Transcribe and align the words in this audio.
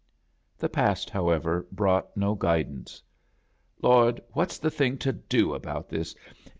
The 0.57 0.67
past, 0.67 1.11
however, 1.11 1.67
brought 1.71 2.17
no 2.17 2.33
guid 2.33 2.67
ance. 2.69 3.03
"Lord, 3.83 4.19
what's 4.33 4.57
the 4.57 4.71
thing 4.71 4.97
to 4.97 5.13
do 5.13 5.53
about 5.53 5.89
this? 5.89 6.15